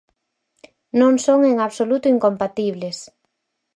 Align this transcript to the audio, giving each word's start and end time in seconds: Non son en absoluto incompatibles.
Non 0.99 1.13
son 1.25 1.39
en 1.51 1.55
absoluto 1.67 2.05
incompatibles. 2.15 2.97